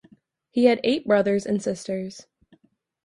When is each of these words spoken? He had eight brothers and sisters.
He 0.49 0.65
had 0.65 0.79
eight 0.83 1.05
brothers 1.05 1.45
and 1.45 1.61
sisters. 1.61 2.25